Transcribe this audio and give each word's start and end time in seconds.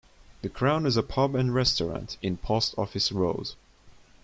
The 0.41 0.49
Crown 0.49 0.87
is 0.87 0.97
a 0.97 1.03
pub 1.03 1.35
and 1.35 1.53
restaurant 1.53 2.17
in 2.23 2.37
Post 2.37 2.73
Office 2.75 3.11
Road. 3.11 3.49